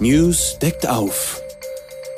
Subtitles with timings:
[0.00, 1.42] News deckt auf.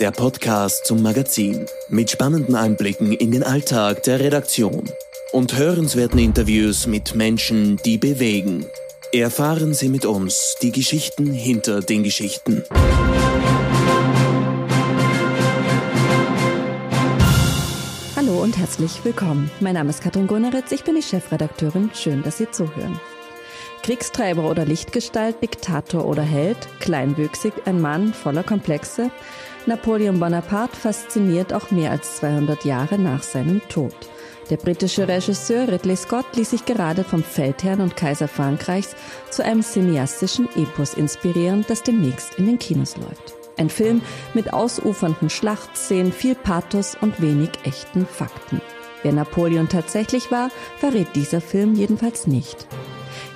[0.00, 4.90] Der Podcast zum Magazin mit spannenden Einblicken in den Alltag der Redaktion
[5.33, 8.66] und hörenswerten Interviews mit Menschen, die bewegen.
[9.12, 12.64] Erfahren Sie mit uns die Geschichten hinter den Geschichten.
[18.15, 19.51] Hallo und herzlich willkommen.
[19.61, 21.91] Mein Name ist Katrin Gunneritz, ich bin die Chefredakteurin.
[21.95, 23.01] Schön, dass Sie zuhören.
[23.91, 29.11] Kriegstreiber oder Lichtgestalt, Diktator oder Held, kleinwüchsig, ein Mann voller Komplexe.
[29.66, 33.92] Napoleon Bonaparte fasziniert auch mehr als 200 Jahre nach seinem Tod.
[34.48, 38.95] Der britische Regisseur Ridley Scott ließ sich gerade vom Feldherrn und Kaiser Frankreichs
[39.29, 43.34] zu einem cineastischen Epos inspirieren, das demnächst in den Kinos läuft.
[43.57, 44.02] Ein Film
[44.34, 48.60] mit ausufernden Schlachtszenen, viel Pathos und wenig echten Fakten.
[49.02, 52.68] Wer Napoleon tatsächlich war, verrät dieser Film jedenfalls nicht.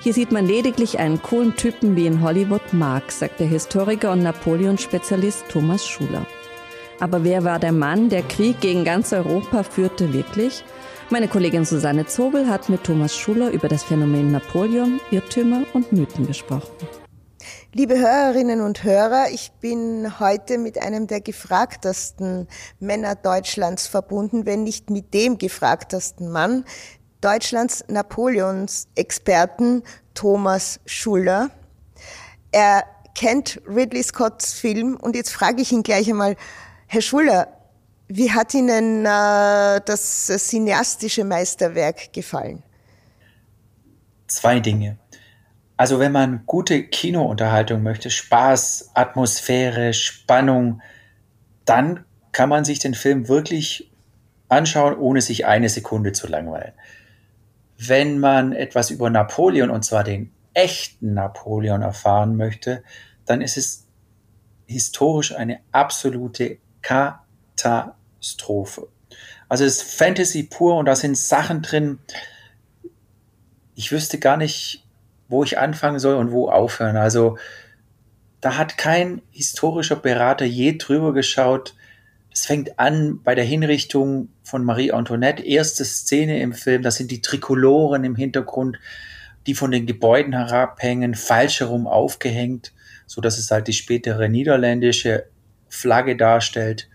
[0.01, 4.23] Hier sieht man lediglich einen coolen Typen wie in Hollywood mag, sagt der Historiker und
[4.23, 6.27] Napoleon-Spezialist Thomas Schuler.
[7.01, 10.65] Aber wer war der Mann, der Krieg gegen ganz Europa führte wirklich?
[11.10, 16.27] Meine Kollegin Susanne Zobel hat mit Thomas Schuler über das Phänomen Napoleon, Irrtümer und Mythen
[16.27, 16.73] gesprochen.
[17.77, 22.46] Liebe Hörerinnen und Hörer, ich bin heute mit einem der gefragtesten
[22.79, 26.65] Männer Deutschlands verbunden, wenn nicht mit dem gefragtesten Mann,
[27.25, 31.49] Deutschlands Napoleons-Experten Thomas Schuller.
[32.53, 36.37] Er kennt Ridley Scotts Film und jetzt frage ich ihn gleich einmal,
[36.87, 37.49] Herr Schuller,
[38.09, 42.63] wie hat Ihnen äh, das cineastische Meisterwerk gefallen?
[44.27, 44.99] Zwei Dinge.
[45.79, 50.83] Also wenn man gute Kinounterhaltung möchte, Spaß, Atmosphäre, Spannung,
[51.65, 53.91] dann kann man sich den Film wirklich
[54.51, 56.75] anschauen, ohne sich eine Sekunde zu langweilen
[57.88, 62.82] wenn man etwas über Napoleon, und zwar den echten Napoleon, erfahren möchte,
[63.27, 63.87] dann ist es
[64.66, 68.88] historisch eine absolute Katastrophe.
[69.49, 71.99] Also es ist Fantasy pur und da sind Sachen drin.
[73.75, 74.84] Ich wüsste gar nicht,
[75.28, 76.97] wo ich anfangen soll und wo aufhören.
[76.97, 77.39] Also
[78.41, 81.75] da hat kein historischer Berater je drüber geschaut,
[82.34, 85.45] es fängt an bei der Hinrichtung von Marie Antoinette.
[85.45, 88.77] Erste Szene im Film, das sind die Trikoloren im Hintergrund,
[89.47, 92.72] die von den Gebäuden herabhängen, falsch herum aufgehängt,
[93.06, 95.27] so dass es halt die spätere niederländische
[95.69, 96.89] Flagge darstellt.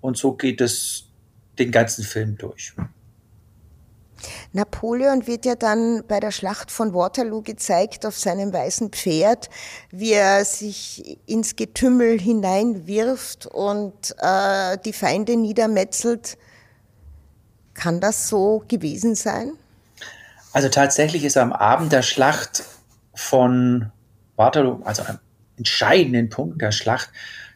[0.00, 1.10] Und so geht es
[1.58, 2.72] den ganzen Film durch.
[4.52, 9.48] Napoleon wird ja dann bei der Schlacht von Waterloo gezeigt auf seinem weißen Pferd,
[9.90, 16.36] wie er sich ins Getümmel hineinwirft und äh, die Feinde niedermetzelt.
[17.74, 19.52] Kann das so gewesen sein?
[20.52, 22.64] Also tatsächlich ist am Abend der Schlacht
[23.14, 23.92] von
[24.36, 25.18] Waterloo, also am
[25.56, 27.10] entscheidenden Punkt der Schlacht,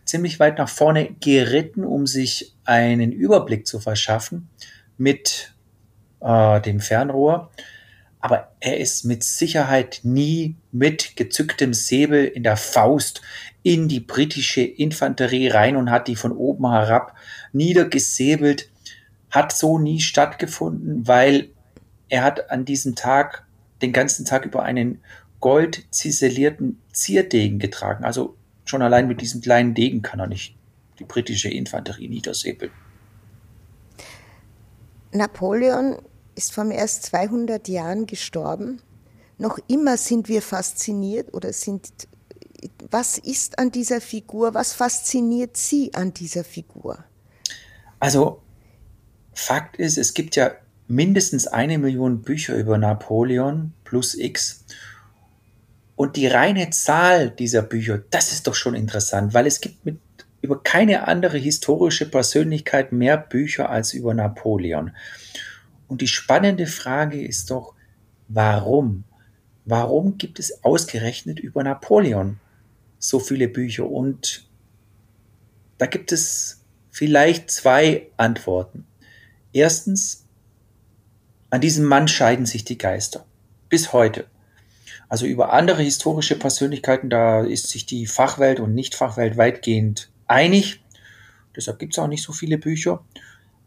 [0.04, 4.48] ziemlich weit nach vorne geritten, um sich einen Überblick zu verschaffen
[4.96, 5.53] mit
[6.24, 7.50] äh, dem Fernrohr.
[8.20, 13.20] Aber er ist mit Sicherheit nie mit gezücktem Säbel in der Faust
[13.62, 17.14] in die britische Infanterie rein und hat die von oben herab
[17.52, 18.70] niedergesäbelt.
[19.30, 21.50] Hat so nie stattgefunden, weil
[22.08, 23.44] er hat an diesem Tag
[23.82, 25.02] den ganzen Tag über einen
[25.40, 28.04] gold ziselierten Zierdegen getragen.
[28.04, 30.56] Also schon allein mit diesem kleinen Degen kann er nicht
[30.98, 32.70] die britische Infanterie niedersäbeln.
[35.12, 35.98] Napoleon
[36.34, 38.80] ist vor mehr als 200 Jahren gestorben.
[39.38, 41.88] Noch immer sind wir fasziniert oder sind,
[42.90, 47.04] was ist an dieser Figur, was fasziniert Sie an dieser Figur?
[47.98, 48.40] Also,
[49.32, 50.52] Fakt ist, es gibt ja
[50.86, 54.64] mindestens eine Million Bücher über Napoleon plus X.
[55.96, 59.98] Und die reine Zahl dieser Bücher, das ist doch schon interessant, weil es gibt mit,
[60.40, 64.92] über keine andere historische Persönlichkeit mehr Bücher als über Napoleon.
[65.88, 67.74] Und die spannende Frage ist doch,
[68.28, 69.04] warum?
[69.64, 72.38] Warum gibt es ausgerechnet über Napoleon
[72.98, 73.88] so viele Bücher?
[73.88, 74.48] Und
[75.78, 78.86] da gibt es vielleicht zwei Antworten.
[79.52, 80.26] Erstens,
[81.50, 83.26] an diesem Mann scheiden sich die Geister.
[83.68, 84.26] Bis heute.
[85.08, 90.82] Also über andere historische Persönlichkeiten, da ist sich die Fachwelt und Nichtfachwelt weitgehend einig.
[91.54, 93.04] Deshalb gibt es auch nicht so viele Bücher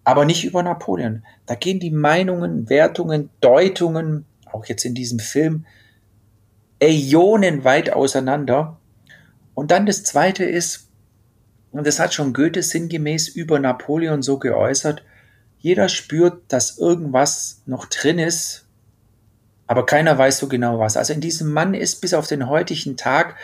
[0.08, 1.26] aber nicht über Napoleon.
[1.48, 5.66] Da gehen die Meinungen, Wertungen, Deutungen, auch jetzt in diesem Film,
[6.80, 8.78] Äonen weit auseinander.
[9.54, 10.88] Und dann das Zweite ist,
[11.74, 15.04] und das hat schon Goethe sinngemäß über Napoleon so geäußert,
[15.60, 18.66] jeder spürt, dass irgendwas noch drin ist,
[19.66, 20.96] aber keiner weiß so genau was.
[20.96, 23.36] Also in diesem Mann ist bis auf den heutigen Tag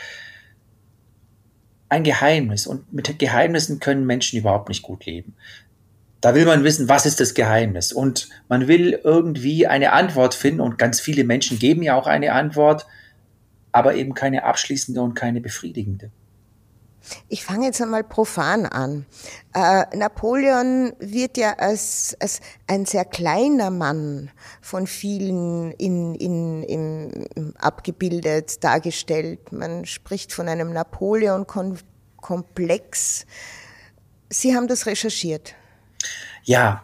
[1.90, 5.36] ein Geheimnis und mit Geheimnissen können Menschen überhaupt nicht gut leben.
[6.24, 7.92] Da will man wissen, was ist das Geheimnis?
[7.92, 12.32] Und man will irgendwie eine Antwort finden und ganz viele Menschen geben ja auch eine
[12.32, 12.88] Antwort,
[13.74, 16.12] aber eben keine abschließende und keine befriedigende.
[17.28, 19.06] Ich fange jetzt einmal profan an.
[19.54, 24.32] Äh, Napoleon wird ja als, als ein sehr kleiner Mann
[24.62, 29.52] von vielen in, in, in, abgebildet, dargestellt.
[29.52, 33.26] Man spricht von einem Napoleon-Komplex.
[34.30, 35.56] Sie haben das recherchiert.
[36.44, 36.84] Ja,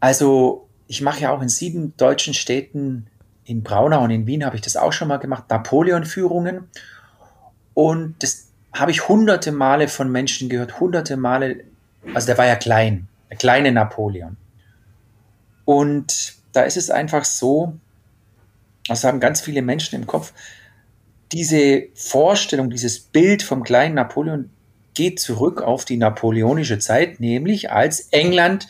[0.00, 3.06] also ich mache ja auch in sieben deutschen Städten,
[3.44, 6.68] in Braunau und in Wien habe ich das auch schon mal gemacht, Napoleon-Führungen.
[7.74, 11.64] Und das habe ich hunderte Male von Menschen gehört, hunderte Male,
[12.12, 14.36] also der war ja klein, der kleine Napoleon.
[15.64, 17.74] Und da ist es einfach so,
[18.86, 20.32] das haben ganz viele Menschen im Kopf,
[21.32, 24.50] diese Vorstellung, dieses Bild vom kleinen Napoleon
[24.94, 28.68] geht zurück auf die napoleonische Zeit, nämlich als England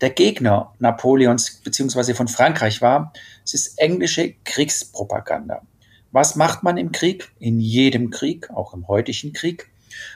[0.00, 2.14] der Gegner Napoleons bzw.
[2.14, 3.12] von Frankreich war.
[3.44, 5.62] Es ist englische Kriegspropaganda.
[6.10, 7.32] Was macht man im Krieg?
[7.38, 9.70] In jedem Krieg, auch im heutigen Krieg.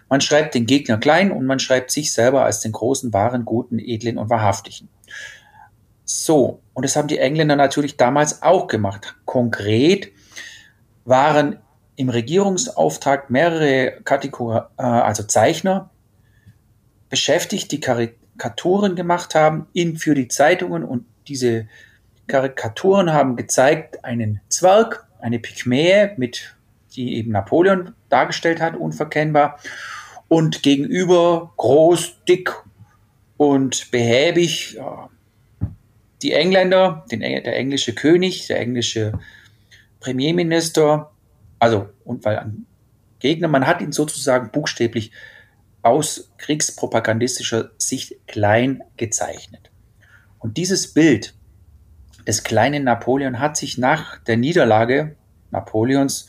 [0.08, 3.78] Man schreibt den Gegner klein und man schreibt sich selber als den großen, wahren, guten,
[3.78, 4.88] edlen und wahrhaftigen.
[6.04, 9.16] So, und das haben die Engländer natürlich damals auch gemacht.
[9.24, 10.12] Konkret
[11.04, 11.58] waren
[11.96, 15.90] im Regierungsauftrag mehrere Kategorien, äh, also Zeichner
[17.08, 21.66] beschäftigt, die Karikaturen gemacht haben in, für die Zeitungen und diese
[22.26, 26.56] Karikaturen haben gezeigt einen Zwerg, eine Pygmäe, mit,
[26.94, 29.58] die eben Napoleon dargestellt hat, unverkennbar.
[30.28, 32.52] Und gegenüber groß, dick
[33.36, 35.08] und behäbig ja,
[36.22, 39.12] die Engländer, den, der englische König, der englische
[40.00, 41.12] Premierminister,
[41.58, 42.66] also und weil ein
[43.18, 45.12] Gegner, man hat ihn sozusagen buchstäblich
[45.82, 49.70] aus kriegspropagandistischer Sicht klein gezeichnet.
[50.38, 51.34] Und dieses Bild
[52.26, 55.16] des kleinen Napoleon hat sich nach der Niederlage
[55.50, 56.26] Napoleons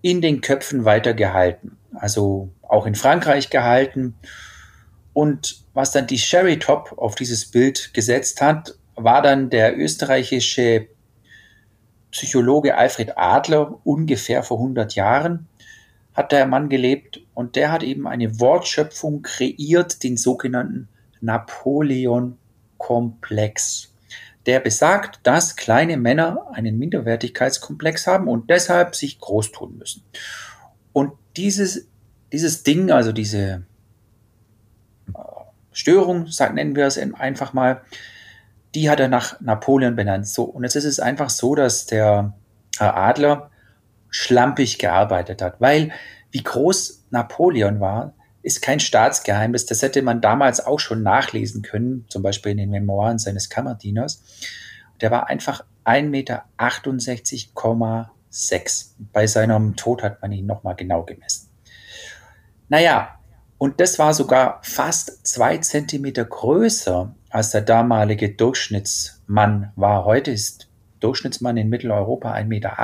[0.00, 1.76] in den Köpfen weiter gehalten.
[1.94, 4.14] Also auch in Frankreich gehalten.
[5.12, 10.88] Und was dann die Sherry Top auf dieses Bild gesetzt hat, war dann der österreichische
[12.10, 15.48] Psychologe Alfred Adler ungefähr vor 100 Jahren
[16.14, 20.88] hat der Mann gelebt und der hat eben eine Wortschöpfung kreiert, den sogenannten
[21.20, 23.92] Napoleon-Komplex
[24.48, 30.02] der besagt, dass kleine Männer einen Minderwertigkeitskomplex haben und deshalb sich groß tun müssen.
[30.94, 31.86] Und dieses,
[32.32, 33.66] dieses Ding, also diese
[35.08, 35.18] äh,
[35.70, 37.82] Störung, nennen wir es einfach mal,
[38.74, 40.26] die hat er nach Napoleon benannt.
[40.26, 42.34] So, und jetzt ist es einfach so, dass der
[42.78, 43.50] Herr Adler
[44.10, 45.92] schlampig gearbeitet hat, weil
[46.30, 49.66] wie groß Napoleon war, ist kein Staatsgeheimnis.
[49.66, 54.22] Das hätte man damals auch schon nachlesen können, zum Beispiel in den Memoiren seines Kammerdieners.
[55.00, 56.04] Der war einfach 1,68,6
[57.64, 58.10] Meter.
[59.12, 61.48] Bei seinem Tod hat man ihn nochmal genau gemessen.
[62.68, 63.18] Naja,
[63.56, 70.04] und das war sogar fast zwei Zentimeter größer als der damalige Durchschnittsmann war.
[70.04, 70.68] Heute ist
[71.00, 72.76] Durchschnittsmann in Mitteleuropa 1,80 Meter.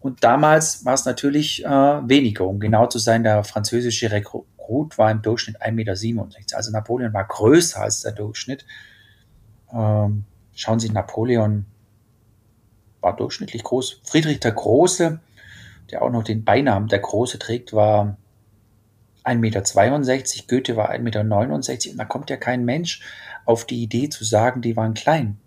[0.00, 2.46] Und damals war es natürlich äh, weniger.
[2.46, 5.74] Um genau zu sein, der französische Rekrut war im Durchschnitt 1,67
[6.14, 6.56] Meter.
[6.56, 8.64] Also Napoleon war größer als der Durchschnitt.
[9.72, 11.66] Ähm, schauen Sie, Napoleon
[13.00, 14.00] war durchschnittlich groß.
[14.04, 15.20] Friedrich der Große,
[15.90, 18.16] der auch noch den Beinamen der Große trägt, war
[19.28, 20.46] 1,62 Meter.
[20.48, 21.90] Goethe war 1,69 Meter.
[21.90, 23.02] Und da kommt ja kein Mensch
[23.44, 25.38] auf die Idee zu sagen, die waren klein.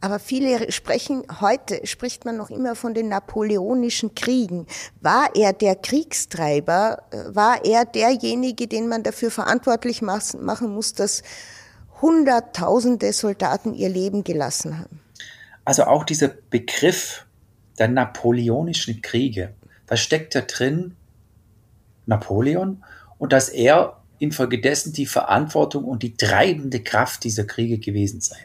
[0.00, 4.66] Aber viele sprechen, heute spricht man noch immer von den napoleonischen Kriegen.
[5.00, 7.02] War er der Kriegstreiber?
[7.26, 11.22] War er derjenige, den man dafür verantwortlich machen muss, dass
[12.00, 15.00] Hunderttausende Soldaten ihr Leben gelassen haben?
[15.64, 17.26] Also auch dieser Begriff
[17.80, 19.54] der napoleonischen Kriege,
[19.86, 20.94] da steckt ja drin
[22.08, 22.82] Napoleon
[23.18, 28.36] und dass er infolgedessen die Verantwortung und die treibende Kraft dieser Kriege gewesen sei.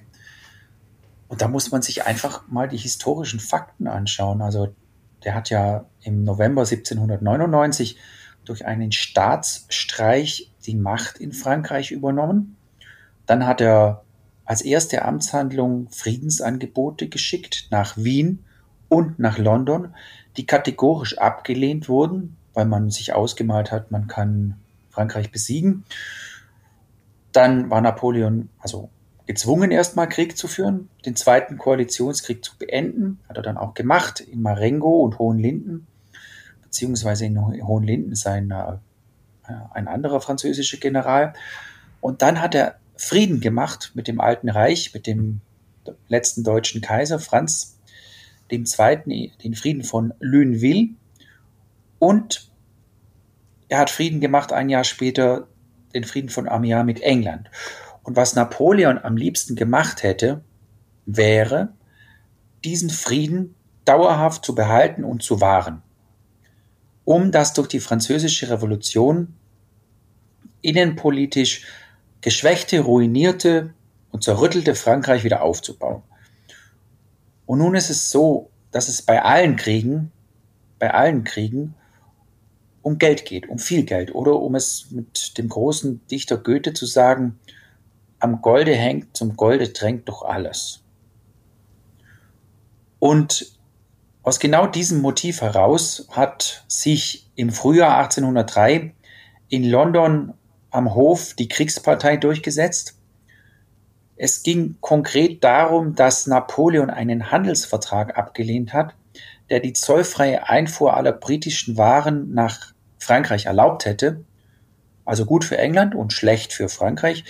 [1.27, 4.41] Und da muss man sich einfach mal die historischen Fakten anschauen.
[4.41, 4.75] Also
[5.23, 7.97] der hat ja im November 1799
[8.45, 12.57] durch einen Staatsstreich die Macht in Frankreich übernommen.
[13.25, 14.03] Dann hat er
[14.45, 18.43] als erste Amtshandlung Friedensangebote geschickt nach Wien
[18.89, 19.95] und nach London,
[20.37, 24.55] die kategorisch abgelehnt wurden, weil man sich ausgemalt hat, man kann
[24.89, 25.85] Frankreich besiegen.
[27.31, 28.89] Dann war Napoleon, also
[29.25, 33.19] gezwungen, erstmal Krieg zu führen, den zweiten Koalitionskrieg zu beenden.
[33.27, 35.87] Hat er dann auch gemacht in Marengo und Hohenlinden.
[36.61, 38.77] beziehungsweise in Hohenlinden sein äh,
[39.71, 41.33] ein anderer französischer General.
[42.01, 45.41] Und dann hat er Frieden gemacht mit dem Alten Reich, mit dem
[46.07, 47.79] letzten deutschen Kaiser Franz
[48.51, 49.09] dem Zweiten,
[49.43, 50.95] den Frieden von Lunéville.
[51.99, 52.49] Und
[53.69, 55.47] er hat Frieden gemacht ein Jahr später,
[55.93, 57.49] den Frieden von Amiens mit England.
[58.03, 60.43] Und was Napoleon am liebsten gemacht hätte,
[61.05, 61.73] wäre,
[62.63, 65.81] diesen Frieden dauerhaft zu behalten und zu wahren,
[67.05, 69.35] um das durch die französische Revolution
[70.61, 71.65] innenpolitisch
[72.21, 73.73] geschwächte, ruinierte
[74.11, 76.03] und zerrüttelte Frankreich wieder aufzubauen.
[77.45, 80.11] Und nun ist es so, dass es bei allen Kriegen,
[80.79, 81.75] bei allen Kriegen
[82.83, 84.13] um Geld geht, um viel Geld.
[84.13, 87.39] Oder um es mit dem großen Dichter Goethe zu sagen,
[88.19, 90.81] am Golde hängt, zum Golde drängt doch alles.
[92.99, 93.57] Und
[94.21, 98.93] aus genau diesem Motiv heraus hat sich im Frühjahr 1803
[99.49, 100.33] in London
[100.71, 102.97] am Hof die Kriegspartei durchgesetzt.
[104.15, 108.95] Es ging konkret darum, dass Napoleon einen Handelsvertrag abgelehnt hat,
[109.49, 112.72] der die zollfreie Einfuhr aller britischen Waren nach
[113.03, 114.23] Frankreich erlaubt hätte.
[115.05, 117.23] Also gut für England und schlecht für Frankreich.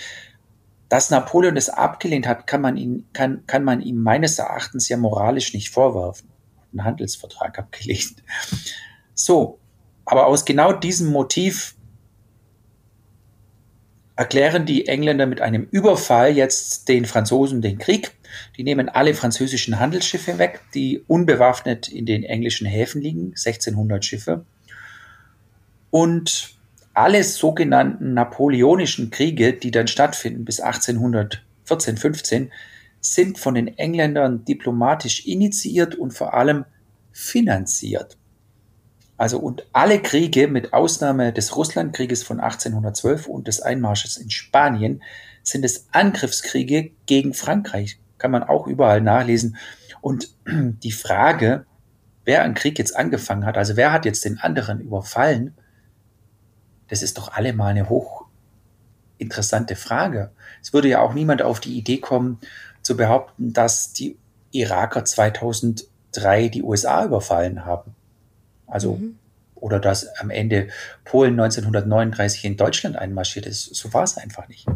[0.88, 4.96] Dass Napoleon es abgelehnt hat, kann man, ihn, kann, kann man ihm meines Erachtens ja
[4.96, 6.30] moralisch nicht vorwerfen.
[6.72, 8.22] Einen Handelsvertrag abgelehnt.
[9.14, 9.58] So,
[10.04, 11.74] aber aus genau diesem Motiv
[14.16, 18.12] erklären die Engländer mit einem Überfall jetzt den Franzosen den Krieg.
[18.56, 24.44] Die nehmen alle französischen Handelsschiffe weg, die unbewaffnet in den englischen Häfen liegen, 1600 Schiffe.
[25.94, 26.56] Und
[26.92, 32.52] alle sogenannten napoleonischen Kriege, die dann stattfinden bis 1814, 15,
[33.00, 36.64] sind von den Engländern diplomatisch initiiert und vor allem
[37.12, 38.18] finanziert.
[39.16, 45.00] Also und alle Kriege mit Ausnahme des Russlandkrieges von 1812 und des Einmarsches in Spanien
[45.44, 48.00] sind es Angriffskriege gegen Frankreich.
[48.18, 49.56] Kann man auch überall nachlesen.
[50.00, 51.66] Und die Frage,
[52.24, 55.54] wer einen Krieg jetzt angefangen hat, also wer hat jetzt den anderen überfallen,
[56.88, 60.30] das ist doch allemal eine hochinteressante Frage.
[60.62, 62.38] Es würde ja auch niemand auf die Idee kommen,
[62.82, 64.16] zu behaupten, dass die
[64.52, 67.94] Iraker 2003 die USA überfallen haben.
[68.66, 69.18] Also, mhm.
[69.54, 70.68] oder dass am Ende
[71.04, 73.74] Polen 1939 in Deutschland einmarschiert ist.
[73.74, 74.66] So war es einfach nicht.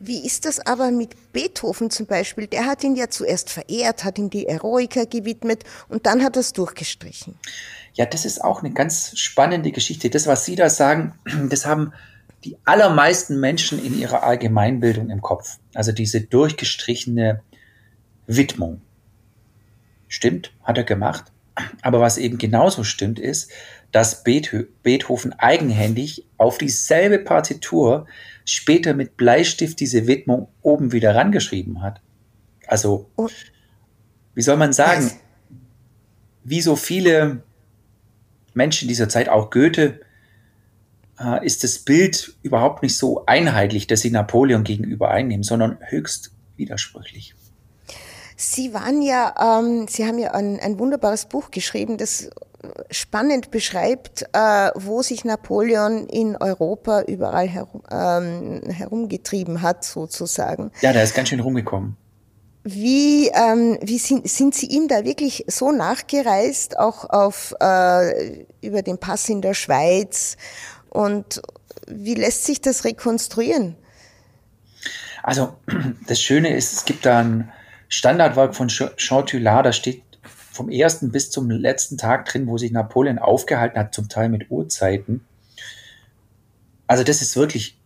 [0.00, 2.46] Wie ist das aber mit Beethoven zum Beispiel?
[2.46, 6.40] Der hat ihn ja zuerst verehrt, hat ihm die Eroica gewidmet und dann hat er
[6.40, 7.36] es durchgestrichen.
[7.94, 10.10] Ja, das ist auch eine ganz spannende Geschichte.
[10.10, 11.14] Das, was Sie da sagen,
[11.48, 11.92] das haben
[12.44, 15.58] die allermeisten Menschen in ihrer Allgemeinbildung im Kopf.
[15.72, 17.40] Also diese durchgestrichene
[18.26, 18.82] Widmung.
[20.08, 21.32] Stimmt, hat er gemacht.
[21.82, 23.50] Aber was eben genauso stimmt, ist,
[23.92, 28.06] dass Beethoven eigenhändig auf dieselbe Partitur
[28.44, 32.00] später mit Bleistift diese Widmung oben wieder rangeschrieben hat.
[32.66, 33.28] Also, oh.
[34.34, 35.12] wie soll man sagen,
[36.42, 37.42] wie so viele
[38.54, 40.00] Menschen dieser Zeit, auch Goethe,
[41.18, 46.32] äh, ist das Bild überhaupt nicht so einheitlich, dass sie Napoleon gegenüber einnehmen, sondern höchst
[46.56, 47.34] widersprüchlich.
[48.36, 52.30] Sie waren ja, ähm, Sie haben ja ein, ein wunderbares Buch geschrieben, das
[52.90, 60.70] spannend beschreibt, äh, wo sich Napoleon in Europa überall herum, ähm, herumgetrieben hat, sozusagen.
[60.80, 61.96] Ja, der ist ganz schön rumgekommen.
[62.64, 68.82] Wie, ähm, wie sind, sind Sie ihm da wirklich so nachgereist, auch auf, äh, über
[68.82, 70.36] den Pass in der Schweiz?
[70.88, 71.42] Und
[71.86, 73.76] wie lässt sich das rekonstruieren?
[75.22, 75.54] Also,
[76.06, 77.52] das Schöne ist, es gibt da ein,
[77.94, 82.72] Standardwerk von Jean Tullard, da steht vom ersten bis zum letzten Tag drin, wo sich
[82.72, 85.24] Napoleon aufgehalten hat, zum Teil mit Uhrzeiten.
[86.88, 87.78] Also das ist wirklich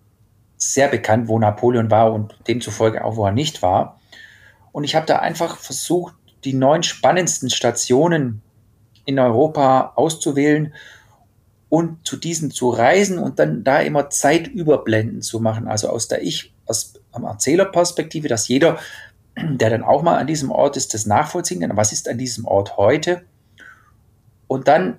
[0.56, 3.98] sehr bekannt, wo Napoleon war und demzufolge auch, wo er nicht war.
[4.72, 8.42] Und ich habe da einfach versucht, die neun spannendsten Stationen
[9.04, 10.75] in Europa auszuwählen
[11.68, 15.68] und zu diesen zu reisen und dann da immer Zeitüberblenden zu machen.
[15.68, 18.78] Also aus der Ich, aus Erzählerperspektive, dass jeder
[19.42, 21.76] der dann auch mal an diesem Ort ist, das nachvollziehen kann.
[21.76, 23.22] Was ist an diesem Ort heute?
[24.46, 24.98] Und dann,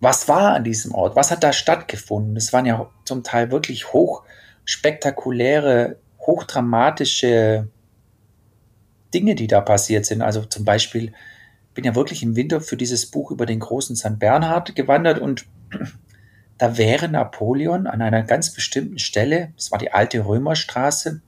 [0.00, 1.16] was war an diesem Ort?
[1.16, 2.36] Was hat da stattgefunden?
[2.36, 4.24] Es waren ja zum Teil wirklich hoch
[4.64, 7.68] spektakuläre, hochdramatische
[9.14, 10.22] Dinge, die da passiert sind.
[10.22, 11.12] Also zum Beispiel
[11.74, 14.18] bin ja wirklich im Winter für dieses Buch über den großen St.
[14.18, 15.46] Bernhard gewandert und
[16.58, 21.22] da wäre Napoleon an einer ganz bestimmten Stelle, das war die alte Römerstraße,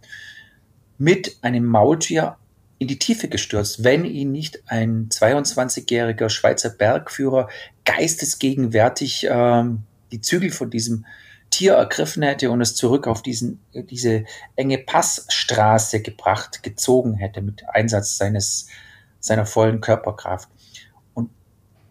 [0.98, 2.36] mit einem Maultier
[2.78, 7.48] in die Tiefe gestürzt, wenn ihn nicht ein 22-jähriger Schweizer Bergführer
[7.84, 11.06] geistesgegenwärtig ähm, die Zügel von diesem
[11.52, 14.24] Tier ergriffen hätte und es zurück auf diesen, diese
[14.56, 18.66] enge Passstraße gebracht, gezogen hätte mit Einsatz seines,
[19.20, 20.48] seiner vollen Körperkraft.
[21.12, 21.30] Und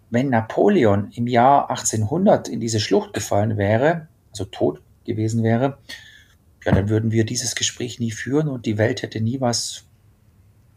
[0.10, 5.77] wenn Napoleon im Jahr 1800 in diese Schlucht gefallen wäre, also tot gewesen wäre,
[6.65, 9.86] ja, dann würden wir dieses Gespräch nie führen und die Welt hätte nie was,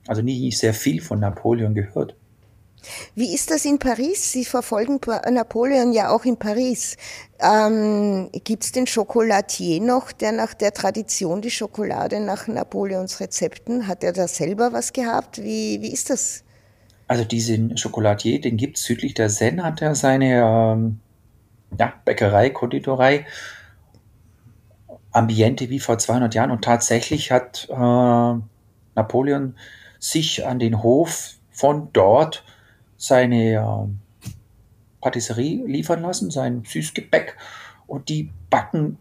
[0.06, 2.16] also nie sehr viel von Napoleon gehört.
[3.14, 4.32] Wie ist das in Paris?
[4.32, 5.00] Sie verfolgen
[5.30, 6.96] Napoleon ja auch in Paris.
[7.40, 13.86] Ähm, Gibt es den Chocolatier noch, der nach der Tradition die Schokolade nach Napoleons Rezepten,
[13.86, 15.42] hat er da selber was gehabt?
[15.42, 16.44] Wie, wie ist das?
[17.06, 21.00] Also diesen Chocolatier, den gibt es südlich der Seine, hat er seine ähm,
[21.78, 23.26] ja, Bäckerei, Konditorei,
[25.12, 26.50] Ambiente wie vor 200 Jahren.
[26.50, 27.74] Und tatsächlich hat äh,
[28.94, 29.56] Napoleon
[29.98, 32.44] sich an den Hof von dort
[32.96, 34.28] seine äh,
[35.00, 37.36] Patisserie liefern lassen, sein Süßgebäck
[37.86, 38.98] und die backen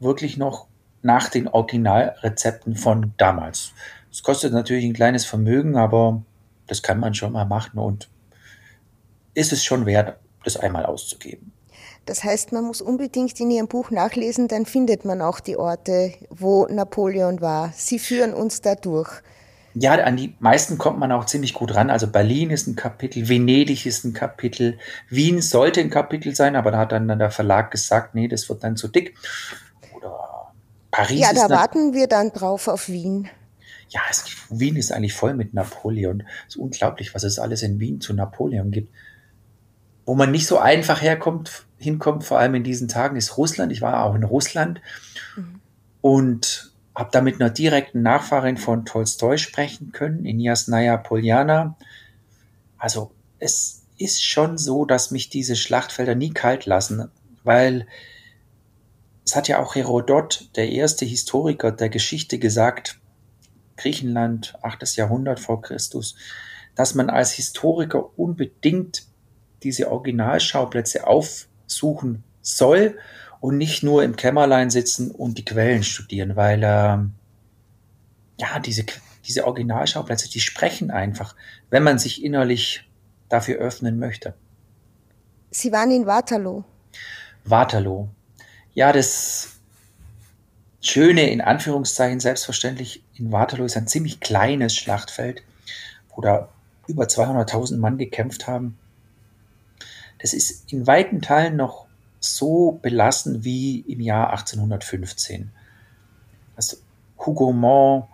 [0.00, 0.66] wirklich noch
[1.02, 3.72] nach den Originalrezepten von damals.
[4.10, 6.22] Es kostet natürlich ein kleines Vermögen, aber
[6.66, 8.08] das kann man schon mal machen und
[9.34, 11.52] ist es schon wert, das einmal auszugeben.
[12.06, 16.12] Das heißt, man muss unbedingt in Ihrem Buch nachlesen, dann findet man auch die Orte,
[16.30, 17.72] wo Napoleon war.
[17.74, 19.22] Sie führen uns da durch.
[19.74, 21.90] Ja, an die meisten kommt man auch ziemlich gut ran.
[21.90, 24.78] Also Berlin ist ein Kapitel, Venedig ist ein Kapitel,
[25.08, 28.62] Wien sollte ein Kapitel sein, aber da hat dann der Verlag gesagt, nee, das wird
[28.62, 29.16] dann zu dick.
[29.96, 30.52] Oder
[30.92, 31.20] Paris.
[31.20, 33.28] Ja, da warten wir dann drauf auf Wien.
[33.88, 36.22] Ja, es, Wien ist eigentlich voll mit Napoleon.
[36.46, 38.94] Es ist unglaublich, was es alles in Wien zu Napoleon gibt.
[40.06, 43.72] Wo man nicht so einfach herkommt, hinkommt, vor allem in diesen Tagen, ist Russland.
[43.72, 44.80] Ich war auch in Russland.
[45.36, 45.60] Mhm.
[46.00, 51.76] Und habe da mit einer direkten Nachfahrin von Tolstoi sprechen können, in Jasnaya Poljana.
[52.78, 57.10] Also es ist schon so, dass mich diese Schlachtfelder nie kalt lassen,
[57.42, 57.86] weil
[59.24, 63.00] es hat ja auch Herodot, der erste Historiker der Geschichte, gesagt,
[63.76, 64.96] Griechenland, 8.
[64.96, 66.14] Jahrhundert vor Christus,
[66.74, 69.06] dass man als Historiker unbedingt
[69.62, 72.98] diese Originalschauplätze aufsuchen soll
[73.44, 76.96] und nicht nur im Kämmerlein sitzen und die Quellen studieren, weil äh,
[78.40, 78.86] ja, diese,
[79.26, 81.36] diese Originalschauplätze, die sprechen einfach,
[81.68, 82.88] wenn man sich innerlich
[83.28, 84.32] dafür öffnen möchte.
[85.50, 86.64] Sie waren in Waterloo.
[87.44, 88.08] Waterloo.
[88.72, 89.56] Ja, das
[90.80, 95.42] Schöne in Anführungszeichen, selbstverständlich, in Waterloo ist ein ziemlich kleines Schlachtfeld,
[96.14, 96.48] wo da
[96.86, 98.78] über 200.000 Mann gekämpft haben.
[100.20, 101.83] Das ist in weiten Teilen noch
[102.24, 105.50] so belassen wie im Jahr 1815.
[106.56, 106.76] Also
[107.18, 108.06] Hougomont,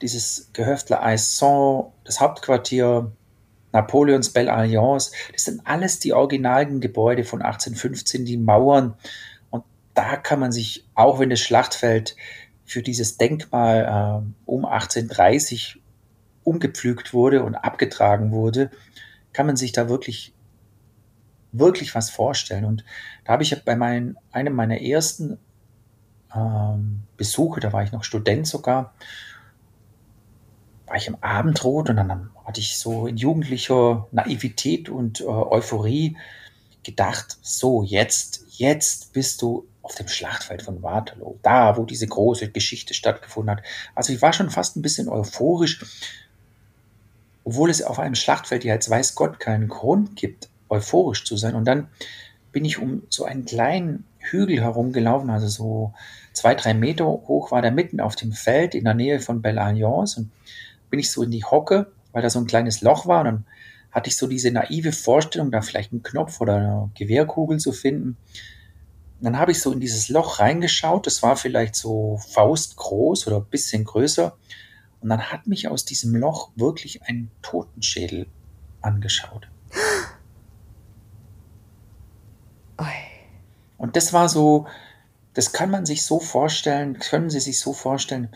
[0.00, 3.12] dieses Gehöftler Aisson, das Hauptquartier
[3.72, 8.94] Napoleons Belle Alliance, das sind alles die originalen Gebäude von 1815, die Mauern.
[9.50, 12.16] Und da kann man sich, auch wenn das Schlachtfeld
[12.64, 15.80] für dieses Denkmal äh, um 1830
[16.44, 18.70] umgepflügt wurde und abgetragen wurde,
[19.32, 20.34] kann man sich da wirklich
[21.52, 22.64] wirklich was vorstellen.
[22.64, 22.84] Und
[23.24, 25.38] da habe ich bei meinen, einem meiner ersten
[26.34, 28.94] ähm, Besuche, da war ich noch Student sogar,
[30.86, 36.16] war ich im Abendrot und dann hatte ich so in jugendlicher Naivität und äh, Euphorie
[36.82, 42.50] gedacht, so jetzt, jetzt bist du auf dem Schlachtfeld von Waterloo, da, wo diese große
[42.50, 43.64] Geschichte stattgefunden hat.
[43.94, 45.84] Also ich war schon fast ein bisschen euphorisch,
[47.44, 51.54] obwohl es auf einem Schlachtfeld ja jetzt weiß Gott keinen Grund gibt, euphorisch zu sein.
[51.54, 51.88] Und dann
[52.50, 55.94] bin ich um so einen kleinen Hügel herumgelaufen, also so
[56.32, 59.60] zwei, drei Meter hoch war der mitten auf dem Feld in der Nähe von Belle
[59.60, 60.30] Alliance und
[60.90, 63.44] bin ich so in die Hocke, weil da so ein kleines Loch war und dann
[63.90, 68.16] hatte ich so diese naive Vorstellung, da vielleicht einen Knopf oder eine Gewehrkugel zu finden.
[69.18, 73.36] Und dann habe ich so in dieses Loch reingeschaut, das war vielleicht so faustgroß oder
[73.36, 74.36] ein bisschen größer
[75.00, 78.26] und dann hat mich aus diesem Loch wirklich ein Totenschädel
[78.80, 79.51] angeschaut.
[83.82, 84.68] Und das war so,
[85.34, 88.28] das kann man sich so vorstellen, können Sie sich so vorstellen,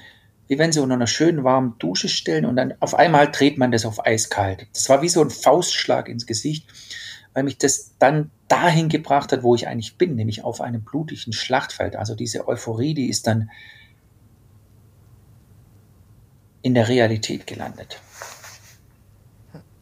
[0.49, 3.71] wie wenn Sie unter einer schönen warmen Dusche stellen und dann auf einmal dreht man
[3.71, 4.67] das auf eiskalt.
[4.75, 6.67] Das war wie so ein Faustschlag ins Gesicht,
[7.33, 11.33] weil mich das dann dahin gebracht hat, wo ich eigentlich bin, nämlich auf einem blutigen
[11.33, 11.95] Schlachtfeld.
[11.95, 13.49] Also diese Euphorie, die ist dann
[16.63, 18.01] in der Realität gelandet.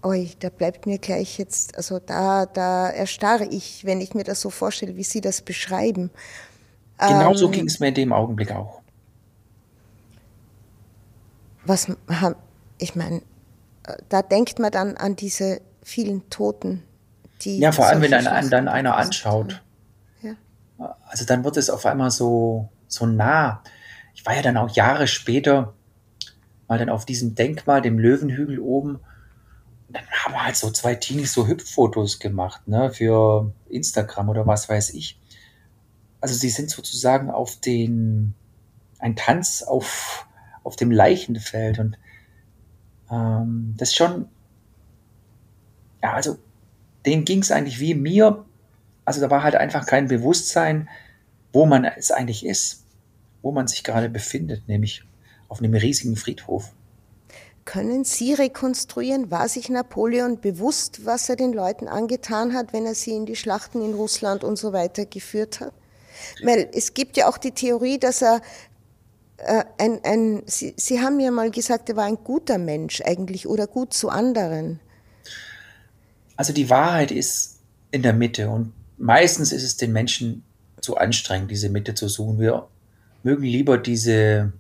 [0.04, 4.38] Oi, da bleibt mir gleich jetzt, also da, da erstarre ich, wenn ich mir das
[4.38, 6.10] so vorstelle, wie Sie das beschreiben.
[6.98, 8.82] Genau ähm, so ging es mir in dem Augenblick auch.
[11.64, 11.90] Was
[12.76, 13.22] ich meine,
[13.86, 16.82] äh, da denkt man dann an diese vielen Toten,
[17.40, 17.58] die.
[17.58, 19.62] Ja, vor allem, wenn dann, dann einer anschaut.
[20.20, 20.34] Ja.
[21.06, 23.62] Also dann wird es auf einmal so, so nah.
[24.14, 25.72] Ich war ja dann auch Jahre später
[26.68, 29.00] mal dann auf diesem Denkmal, dem Löwenhügel oben.
[29.94, 34.90] Dann haben halt so zwei Teenies so Hüpffotos gemacht, ne, für Instagram oder was weiß
[34.90, 35.20] ich.
[36.20, 38.34] Also sie sind sozusagen auf den,
[38.98, 40.26] ein Tanz auf,
[40.64, 41.96] auf dem Leichenfeld und
[43.08, 44.26] ähm, das schon,
[46.02, 46.38] ja, also
[47.06, 48.44] denen ging es eigentlich wie mir.
[49.04, 50.88] Also da war halt einfach kein Bewusstsein,
[51.52, 52.84] wo man es eigentlich ist,
[53.42, 55.04] wo man sich gerade befindet, nämlich
[55.48, 56.72] auf einem riesigen Friedhof.
[57.64, 62.94] Können Sie rekonstruieren, war sich Napoleon bewusst, was er den Leuten angetan hat, wenn er
[62.94, 65.72] sie in die Schlachten in Russland und so weiter geführt hat?
[66.42, 68.42] Weil es gibt ja auch die Theorie, dass er
[69.38, 73.46] äh, ein, ein Sie, sie haben ja mal gesagt, er war ein guter Mensch eigentlich
[73.46, 74.80] oder gut zu anderen.
[76.36, 77.58] Also die Wahrheit ist
[77.90, 80.44] in der Mitte und meistens ist es den Menschen
[80.80, 82.38] zu anstrengend, diese Mitte zu suchen.
[82.38, 82.68] Wir
[83.22, 84.52] mögen lieber diese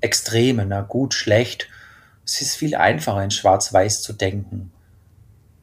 [0.00, 1.68] Extreme, na gut, schlecht.
[2.24, 4.70] Es ist viel einfacher, in Schwarz-Weiß zu denken.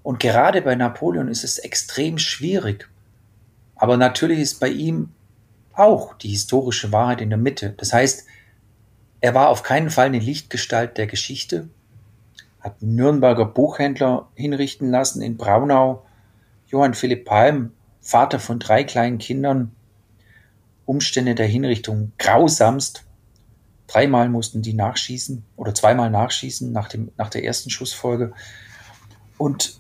[0.04, 2.90] Und gerade bei Napoleon ist es extrem schwierig.
[3.76, 5.10] Aber natürlich ist bei ihm
[5.74, 7.74] auch die historische Wahrheit in der Mitte.
[7.78, 8.26] Das heißt,
[9.22, 11.70] er war auf keinen Fall eine Lichtgestalt der Geschichte,
[12.60, 16.06] hat Nürnberger Buchhändler hinrichten lassen in Braunau,
[16.68, 19.72] Johann Philipp Palm, Vater von drei kleinen Kindern,
[20.86, 23.06] Umstände der Hinrichtung grausamst,
[23.90, 28.34] Dreimal mussten die nachschießen oder zweimal nachschießen nach, dem, nach der ersten Schussfolge.
[29.40, 29.80] Und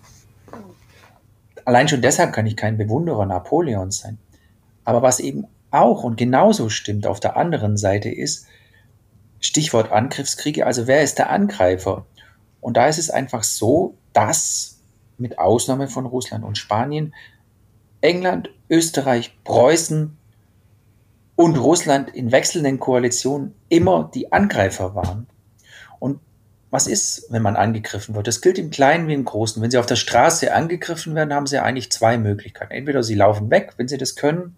[1.63, 4.17] allein schon deshalb kann ich kein Bewunderer Napoleons sein.
[4.83, 8.47] Aber was eben auch und genauso stimmt auf der anderen Seite ist,
[9.41, 12.07] Stichwort Angriffskriege, also wer ist der Angreifer?
[12.61, 14.79] Und da ist es einfach so, dass
[15.19, 17.13] mit Ausnahme von Russland und Spanien
[18.01, 20.17] England, Österreich, Preußen
[21.39, 25.25] und Russland in wechselnden Koalitionen immer die Angreifer waren.
[25.97, 26.19] Und
[26.69, 28.27] was ist, wenn man angegriffen wird?
[28.27, 29.61] Das gilt im Kleinen wie im Großen.
[29.61, 32.73] Wenn sie auf der Straße angegriffen werden, haben sie eigentlich zwei Möglichkeiten.
[32.73, 34.57] Entweder sie laufen weg, wenn sie das können,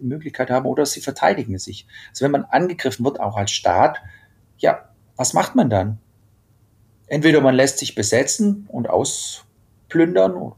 [0.00, 1.86] die Möglichkeit haben, oder sie verteidigen sich.
[2.10, 3.98] Also wenn man angegriffen wird, auch als Staat,
[4.58, 5.98] ja, was macht man dann?
[7.06, 10.50] Entweder man lässt sich besetzen und ausplündern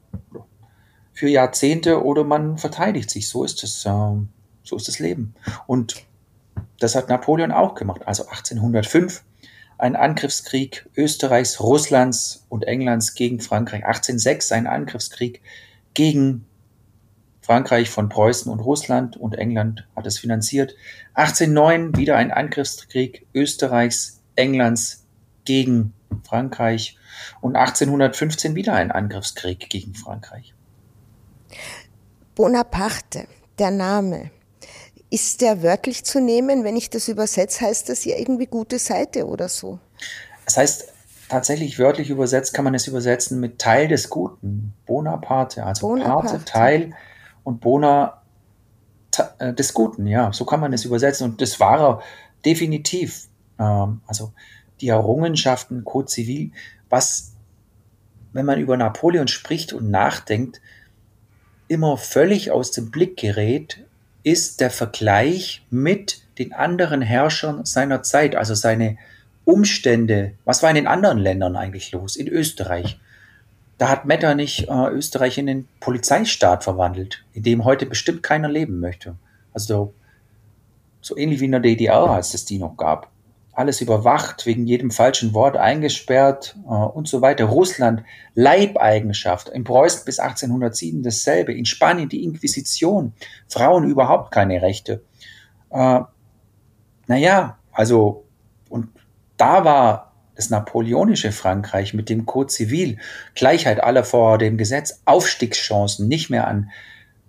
[1.13, 3.29] für Jahrzehnte oder man verteidigt sich.
[3.29, 3.85] So ist es.
[3.85, 4.31] Ähm,
[4.63, 5.35] so ist das Leben.
[5.67, 6.05] Und
[6.79, 8.03] das hat Napoleon auch gemacht.
[8.07, 9.23] Also 1805
[9.79, 13.85] ein Angriffskrieg Österreichs, Russlands und Englands gegen Frankreich.
[13.85, 15.41] 1806 ein Angriffskrieg
[15.95, 16.45] gegen
[17.41, 20.75] Frankreich von Preußen und Russland und England hat es finanziert.
[21.15, 25.07] 1809 wieder ein Angriffskrieg Österreichs, Englands
[25.45, 25.95] gegen
[26.25, 26.97] Frankreich
[27.41, 30.55] und 1815 wieder ein Angriffskrieg gegen Frankreich.
[32.35, 33.27] Bonaparte,
[33.59, 34.31] der Name,
[35.11, 36.65] ist der wörtlich zu nehmen?
[36.65, 39.79] Wenn ich das übersetze, heißt das ja irgendwie gute Seite oder so.
[40.45, 40.93] Das heißt,
[41.29, 44.73] tatsächlich wörtlich übersetzt kann man es übersetzen mit Teil des Guten.
[44.87, 46.29] Bonaparte, also Bonaparte.
[46.29, 46.95] Parte, Teil
[47.45, 48.23] und Bona
[49.39, 51.25] äh, des Guten, ja, so kann man es übersetzen.
[51.25, 52.03] Und das war er
[52.45, 53.29] definitiv.
[53.59, 54.33] Ähm, also
[54.81, 56.53] die Errungenschaften Code Zivil,
[56.89, 57.33] was,
[58.33, 60.61] wenn man über Napoleon spricht und nachdenkt,
[61.69, 63.85] immer völlig aus dem Blick gerät,
[64.23, 68.97] ist der Vergleich mit den anderen Herrschern seiner Zeit, also seine
[69.45, 70.33] Umstände.
[70.45, 72.17] Was war in den anderen Ländern eigentlich los?
[72.17, 72.99] In Österreich.
[73.79, 78.79] Da hat Metternich äh, Österreich in den Polizeistaat verwandelt, in dem heute bestimmt keiner leben
[78.79, 79.17] möchte.
[79.55, 79.95] Also
[81.01, 83.10] so ähnlich wie in der DDR, als es die noch gab
[83.61, 87.45] alles überwacht, wegen jedem falschen Wort eingesperrt äh, und so weiter.
[87.45, 88.03] Russland,
[88.35, 93.13] Leibeigenschaft, in Preußen bis 1807 dasselbe, in Spanien die Inquisition,
[93.49, 95.03] Frauen überhaupt keine Rechte.
[95.69, 96.01] Äh,
[97.07, 98.25] naja, also,
[98.71, 98.89] und
[99.37, 102.97] da war das napoleonische Frankreich mit dem Code Zivil,
[103.35, 106.71] Gleichheit aller vor dem Gesetz, Aufstiegschancen, nicht mehr an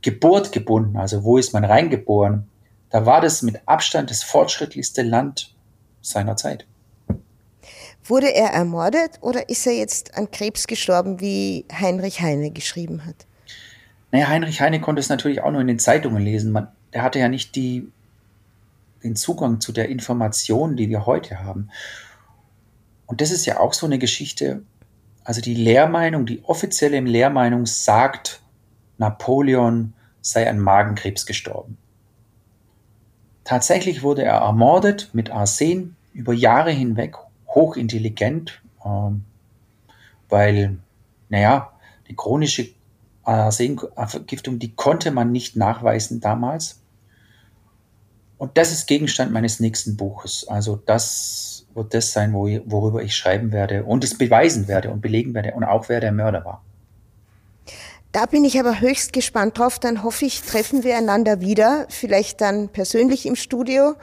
[0.01, 2.47] Geburt gebunden, also wo ist man reingeboren,
[2.89, 5.50] da war das mit Abstand das fortschrittlichste Land
[6.01, 6.65] seiner Zeit.
[8.03, 13.27] Wurde er ermordet oder ist er jetzt an Krebs gestorben, wie Heinrich Heine geschrieben hat?
[14.11, 16.51] Naja, Heinrich Heine konnte es natürlich auch nur in den Zeitungen lesen.
[16.51, 17.89] Man, der hatte ja nicht die,
[19.03, 21.69] den Zugang zu der Information, die wir heute haben.
[23.05, 24.63] Und das ist ja auch so eine Geschichte.
[25.23, 28.41] Also die Lehrmeinung, die offizielle Lehrmeinung sagt,
[28.97, 31.77] Napoleon sei an Magenkrebs gestorben.
[33.43, 37.15] Tatsächlich wurde er ermordet mit Arsen über Jahre hinweg,
[37.47, 39.23] hochintelligent, ähm,
[40.29, 40.77] weil,
[41.29, 41.71] naja,
[42.07, 42.69] die chronische
[43.23, 46.81] Arsenvergiftung, die konnte man nicht nachweisen damals.
[48.37, 50.47] Und das ist Gegenstand meines nächsten Buches.
[50.47, 55.33] Also das wird das sein, worüber ich schreiben werde und es beweisen werde und belegen
[55.33, 56.63] werde und auch wer der Mörder war.
[58.11, 59.79] Da bin ich aber höchst gespannt drauf.
[59.79, 63.95] Dann hoffe ich, treffen wir einander wieder, vielleicht dann persönlich im Studio.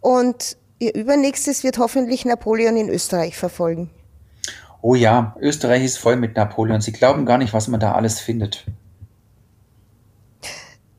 [0.00, 3.90] Und Ihr übernächstes wird hoffentlich Napoleon in Österreich verfolgen.
[4.80, 6.80] Oh ja, Österreich ist voll mit Napoleon.
[6.80, 8.64] Sie glauben gar nicht, was man da alles findet.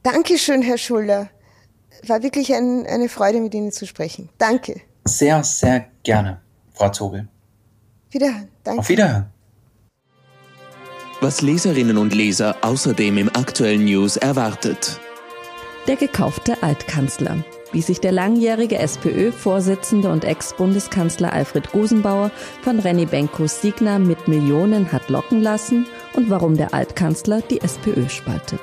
[0.02, 1.30] Dankeschön, Herr Schuller.
[2.08, 4.30] War wirklich ein, eine Freude, mit Ihnen zu sprechen.
[4.38, 4.80] Danke.
[5.04, 6.40] Sehr, sehr gerne,
[6.74, 7.28] Frau Zobel.
[8.10, 8.48] Wiederhören.
[8.64, 8.80] Danke.
[8.80, 9.33] Auf Wiederhören.
[11.24, 15.00] Was Leserinnen und Leser außerdem im aktuellen News erwartet.
[15.88, 22.30] Der gekaufte Altkanzler wie sich der langjährige SPÖ-Vorsitzende und Ex-Bundeskanzler Alfred Gusenbauer
[22.62, 28.08] von Renny Benkos Signa mit Millionen hat locken lassen und warum der Altkanzler die SPÖ
[28.10, 28.62] spaltet.